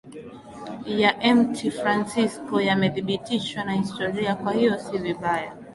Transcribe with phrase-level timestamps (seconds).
[1.01, 5.51] ya Mt Fransisko yamethibitishwa na historia Kwa hiyo si vibaya